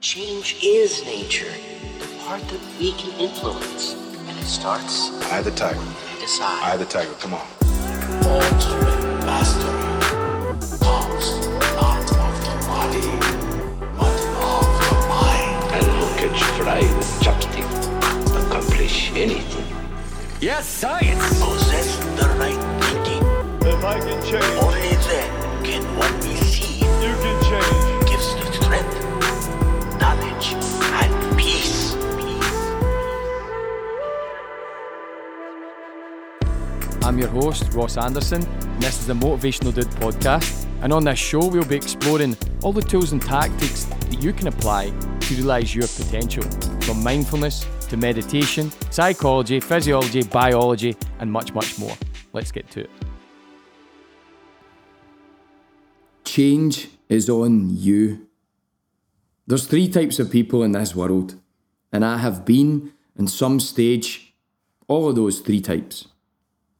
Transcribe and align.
Change 0.00 0.56
is 0.64 1.04
nature, 1.04 1.52
the 1.98 2.06
part 2.24 2.40
that 2.40 2.60
we 2.78 2.92
can 2.92 3.12
influence. 3.20 3.92
And 4.26 4.38
it 4.38 4.44
starts. 4.44 5.10
I 5.30 5.42
the 5.42 5.50
tiger. 5.50 5.78
Decide. 6.18 6.62
I 6.62 6.76
the 6.78 6.86
tiger. 6.86 7.12
Come 7.20 7.34
on. 7.34 7.46
Ultimate 8.24 9.26
mastery 9.26 9.68
comes 10.80 11.46
not 11.76 12.00
of 12.16 12.34
the 12.48 12.56
body, 12.64 13.12
but 13.98 14.20
of 14.40 14.64
the 14.80 14.92
mind. 15.12 15.74
And 15.76 15.84
who 15.84 16.06
can 16.16 16.32
try 16.56 16.80
with 16.80 17.20
chopstick 17.20 17.68
accomplish 18.46 19.10
anything? 19.10 19.66
Yes, 20.40 20.66
science! 20.66 21.28
Possess 21.44 21.98
the 22.16 22.26
right 22.38 22.56
thinking. 22.84 23.22
If 23.68 23.84
I 23.84 24.00
can 24.00 24.22
change, 24.24 24.69
I'm 37.02 37.18
your 37.18 37.28
host, 37.28 37.72
Ross 37.72 37.96
Anderson, 37.96 38.42
and 38.44 38.82
this 38.82 39.00
is 39.00 39.06
the 39.06 39.14
Motivational 39.14 39.74
Dude 39.74 39.86
podcast. 39.86 40.66
And 40.82 40.92
on 40.92 41.02
this 41.02 41.18
show, 41.18 41.48
we'll 41.48 41.64
be 41.64 41.74
exploring 41.74 42.36
all 42.62 42.74
the 42.74 42.82
tools 42.82 43.12
and 43.12 43.22
tactics 43.22 43.84
that 43.84 44.22
you 44.22 44.34
can 44.34 44.48
apply 44.48 44.90
to 44.90 45.34
realize 45.34 45.74
your 45.74 45.88
potential 45.88 46.42
from 46.82 47.02
mindfulness 47.02 47.66
to 47.88 47.96
meditation, 47.96 48.70
psychology, 48.90 49.60
physiology, 49.60 50.22
biology, 50.24 50.94
and 51.20 51.32
much, 51.32 51.54
much 51.54 51.78
more. 51.78 51.96
Let's 52.34 52.52
get 52.52 52.70
to 52.72 52.80
it. 52.80 52.90
Change 56.24 56.88
is 57.08 57.30
on 57.30 57.76
you. 57.78 58.28
There's 59.46 59.66
three 59.66 59.88
types 59.88 60.18
of 60.18 60.30
people 60.30 60.62
in 60.62 60.72
this 60.72 60.94
world, 60.94 61.40
and 61.92 62.04
I 62.04 62.18
have 62.18 62.44
been, 62.44 62.92
in 63.16 63.26
some 63.26 63.58
stage, 63.58 64.34
all 64.86 65.08
of 65.08 65.16
those 65.16 65.40
three 65.40 65.62
types. 65.62 66.06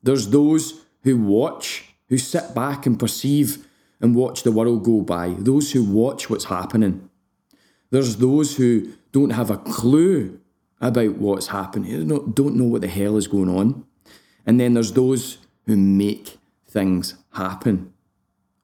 There's 0.03 0.29
those 0.29 0.85
who 1.03 1.19
watch, 1.19 1.85
who 2.09 2.19
sit 2.19 2.55
back 2.55 2.87
and 2.87 2.99
perceive 2.99 3.67
and 4.01 4.15
watch 4.15 4.43
the 4.43 4.53
world 4.53 4.85
go 4.85 5.03
by, 5.03 5.35
those 5.39 5.73
who 5.73 5.85
watch 5.85 6.31
what's 6.31 6.47
happening. 6.47 7.09
There's 7.91 8.17
those 8.17 8.57
who 8.57 8.93
don't 9.13 9.31
have 9.31 9.51
a 9.51 9.59
clue 9.59 10.41
about 10.81 11.17
what's 11.17 11.49
happening, 11.49 12.09
don't 12.09 12.57
know 12.57 12.65
what 12.65 12.81
the 12.81 12.89
hell 12.89 13.17
is 13.17 13.29
going 13.29 13.49
on. 13.49 13.85
And 14.47 14.59
then 14.59 14.75
there's 14.75 14.93
those 14.93 15.39
who 15.67 15.77
make 15.77 16.39
things 16.67 17.15
happen. 17.33 17.93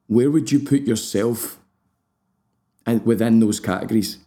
Where 0.06 0.31
would 0.31 0.50
you 0.50 0.61
put 0.61 0.83
yourself 0.83 1.59
in- 2.87 3.05
within 3.05 3.41
those 3.41 3.61
categories? 3.61 4.19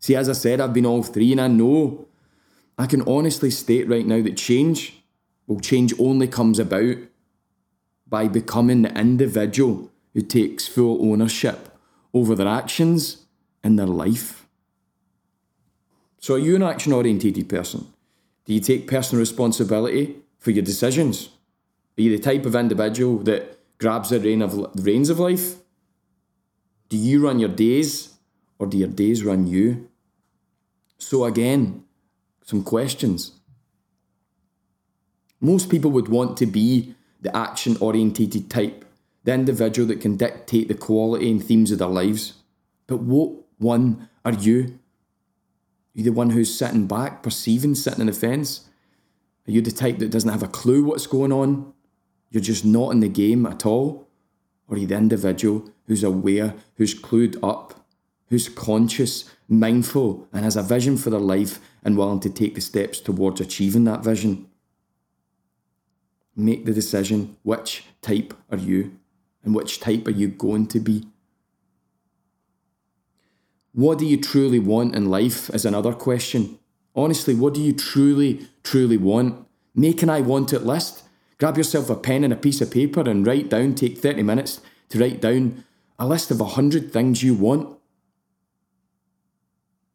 See, 0.00 0.16
as 0.16 0.28
I 0.28 0.32
said, 0.32 0.60
I've 0.60 0.74
been 0.74 0.86
all 0.86 1.02
three, 1.02 1.30
and 1.32 1.40
I 1.40 1.48
know 1.48 2.08
I 2.76 2.86
can 2.86 3.02
honestly 3.02 3.50
state 3.50 3.88
right 3.88 4.06
now 4.06 4.22
that 4.22 4.36
change, 4.36 4.97
well, 5.48 5.58
change 5.58 5.94
only 5.98 6.28
comes 6.28 6.58
about 6.58 6.96
by 8.06 8.28
becoming 8.28 8.82
the 8.82 8.96
individual 8.96 9.90
who 10.12 10.20
takes 10.20 10.68
full 10.68 11.10
ownership 11.10 11.74
over 12.12 12.34
their 12.34 12.46
actions 12.46 13.24
and 13.64 13.78
their 13.78 13.86
life. 13.86 14.46
So, 16.20 16.34
are 16.34 16.38
you 16.38 16.54
an 16.54 16.62
action 16.62 16.92
orientated 16.92 17.48
person? 17.48 17.86
Do 18.44 18.52
you 18.52 18.60
take 18.60 18.86
personal 18.86 19.20
responsibility 19.20 20.16
for 20.38 20.50
your 20.50 20.64
decisions? 20.64 21.30
Are 21.96 22.02
you 22.02 22.16
the 22.16 22.22
type 22.22 22.44
of 22.44 22.54
individual 22.54 23.18
that 23.20 23.58
grabs 23.78 24.10
the 24.10 24.42
of, 24.42 24.76
the 24.76 24.82
reins 24.82 25.08
of 25.08 25.18
life? 25.18 25.56
Do 26.90 26.96
you 26.96 27.24
run 27.24 27.38
your 27.38 27.48
days 27.48 28.14
or 28.58 28.66
do 28.66 28.76
your 28.76 28.88
days 28.88 29.24
run 29.24 29.46
you? 29.46 29.88
So, 30.98 31.24
again, 31.24 31.84
some 32.44 32.62
questions. 32.62 33.37
Most 35.40 35.70
people 35.70 35.90
would 35.92 36.08
want 36.08 36.36
to 36.38 36.46
be 36.46 36.94
the 37.20 37.34
action 37.36 37.76
orientated 37.80 38.50
type, 38.50 38.84
the 39.24 39.34
individual 39.34 39.86
that 39.88 40.00
can 40.00 40.16
dictate 40.16 40.68
the 40.68 40.74
quality 40.74 41.30
and 41.30 41.44
themes 41.44 41.70
of 41.70 41.78
their 41.78 41.88
lives. 41.88 42.34
But 42.86 42.98
what 43.00 43.32
one 43.58 44.08
are 44.24 44.32
you? 44.32 44.78
Are 45.94 45.98
you 45.98 46.04
the 46.04 46.12
one 46.12 46.30
who's 46.30 46.56
sitting 46.56 46.86
back, 46.86 47.22
perceiving, 47.22 47.74
sitting 47.74 48.00
on 48.00 48.06
the 48.06 48.12
fence? 48.12 48.68
Are 49.46 49.50
you 49.50 49.60
the 49.60 49.70
type 49.70 49.98
that 49.98 50.10
doesn't 50.10 50.30
have 50.30 50.42
a 50.42 50.48
clue 50.48 50.84
what's 50.84 51.06
going 51.06 51.32
on? 51.32 51.72
You're 52.30 52.42
just 52.42 52.64
not 52.64 52.90
in 52.90 53.00
the 53.00 53.08
game 53.08 53.46
at 53.46 53.64
all? 53.64 54.08
Or 54.68 54.76
are 54.76 54.78
you 54.78 54.86
the 54.86 54.96
individual 54.96 55.70
who's 55.86 56.04
aware, 56.04 56.54
who's 56.76 56.94
clued 56.94 57.38
up, 57.42 57.86
who's 58.28 58.48
conscious, 58.48 59.24
mindful, 59.48 60.28
and 60.32 60.44
has 60.44 60.56
a 60.56 60.62
vision 60.62 60.98
for 60.98 61.10
their 61.10 61.20
life 61.20 61.60
and 61.82 61.96
willing 61.96 62.20
to 62.20 62.30
take 62.30 62.54
the 62.54 62.60
steps 62.60 63.00
towards 63.00 63.40
achieving 63.40 63.84
that 63.84 64.04
vision? 64.04 64.48
Make 66.40 66.66
the 66.66 66.72
decision 66.72 67.36
which 67.42 67.84
type 68.00 68.32
are 68.48 68.58
you 68.58 68.96
and 69.42 69.56
which 69.56 69.80
type 69.80 70.06
are 70.06 70.12
you 70.12 70.28
going 70.28 70.68
to 70.68 70.78
be? 70.78 71.08
What 73.72 73.98
do 73.98 74.06
you 74.06 74.16
truly 74.16 74.60
want 74.60 74.94
in 74.94 75.10
life 75.10 75.50
is 75.50 75.64
another 75.64 75.92
question. 75.92 76.60
Honestly, 76.94 77.34
what 77.34 77.54
do 77.54 77.60
you 77.60 77.72
truly, 77.72 78.46
truly 78.62 78.96
want? 78.96 79.48
Make 79.74 80.00
an 80.04 80.10
I 80.10 80.20
want 80.20 80.52
it 80.52 80.64
list. 80.64 81.02
Grab 81.38 81.56
yourself 81.56 81.90
a 81.90 81.96
pen 81.96 82.22
and 82.22 82.32
a 82.32 82.36
piece 82.36 82.60
of 82.60 82.70
paper 82.70 83.00
and 83.00 83.26
write 83.26 83.48
down, 83.48 83.74
take 83.74 83.98
30 83.98 84.22
minutes 84.22 84.60
to 84.90 84.98
write 85.00 85.20
down 85.20 85.64
a 85.98 86.06
list 86.06 86.30
of 86.30 86.38
100 86.38 86.92
things 86.92 87.24
you 87.24 87.34
want. 87.34 87.76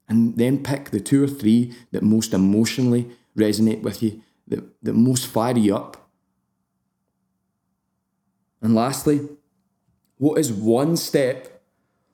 And 0.09 0.36
then 0.38 0.62
pick 0.62 0.90
the 0.90 1.00
two 1.00 1.24
or 1.24 1.28
three 1.28 1.74
that 1.94 2.03
most 2.03 2.34
emotionally 2.34 3.12
resonate 3.38 3.82
with 3.82 4.03
you, 4.03 4.22
that, 4.48 4.64
that 4.84 4.94
most 4.94 5.26
fire 5.26 5.58
you 5.58 5.74
up. 5.74 6.03
And 8.63 8.74
lastly, 8.74 9.28
what 10.18 10.40
is 10.40 10.51
one 10.51 10.96
step, 10.96 11.62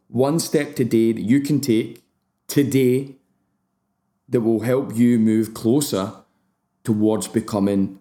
one 0.08 0.40
step 0.40 0.76
today 0.76 1.14
that 1.14 1.22
you 1.22 1.42
can 1.42 1.62
take 1.62 2.04
today 2.48 3.18
that 4.28 4.42
will 4.42 4.62
help 4.62 4.96
you 4.96 5.20
move 5.20 5.54
closer 5.54 6.12
towards 6.84 7.28
becoming 7.28 8.00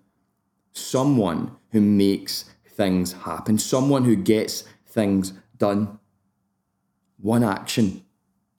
someone 0.73 1.57
who 1.73 1.83
makes 1.83 2.47
things 2.67 3.13
happen, 3.13 3.59
someone 3.59 4.05
who 4.07 4.17
gets 4.17 4.65
things 4.87 5.35
done? 5.59 5.99
One 7.19 7.45
action. 7.45 8.03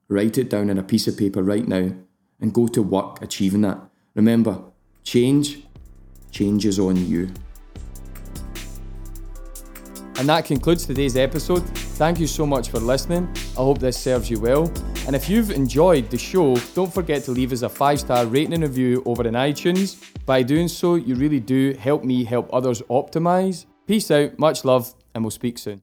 Write 0.07 0.37
it 0.37 0.51
down 0.51 0.69
on 0.69 0.77
a 0.77 0.83
piece 0.83 1.07
of 1.07 1.17
paper 1.17 1.41
right 1.41 1.67
now 1.67 1.95
and 2.39 2.53
go 2.53 2.67
to 2.67 2.83
work 2.83 3.23
achieving 3.23 3.61
that. 3.61 3.79
Remember, 4.13 4.61
change, 5.03 5.63
changes 6.31 6.77
on 6.77 7.07
you. 7.07 7.31
And 10.19 10.27
that 10.27 10.43
concludes 10.43 10.85
today's 10.85 11.15
episode. 11.15 11.65
Thank 11.95 12.19
you 12.19 12.27
so 12.27 12.45
much 12.45 12.67
for 12.67 12.77
listening. 12.77 13.29
I 13.53 13.61
hope 13.61 13.79
this 13.79 13.97
serves 13.97 14.29
you 14.29 14.37
well. 14.37 14.69
And 15.07 15.15
if 15.15 15.29
you've 15.29 15.49
enjoyed 15.49 16.09
the 16.09 16.17
show, 16.17 16.57
don't 16.75 16.93
forget 16.93 17.23
to 17.23 17.31
leave 17.31 17.53
us 17.53 17.61
a 17.61 17.69
five 17.69 18.01
star 18.01 18.25
rating 18.25 18.51
and 18.51 18.63
review 18.63 19.01
over 19.05 19.25
in 19.25 19.33
iTunes. 19.33 19.95
By 20.25 20.43
doing 20.43 20.67
so, 20.67 20.95
you 20.95 21.15
really 21.15 21.39
do 21.39 21.73
help 21.79 22.03
me 22.03 22.25
help 22.25 22.53
others 22.53 22.81
optimize. 22.89 23.65
Peace 23.87 24.11
out, 24.11 24.37
much 24.37 24.65
love, 24.65 24.93
and 25.15 25.23
we'll 25.23 25.31
speak 25.31 25.57
soon. 25.57 25.81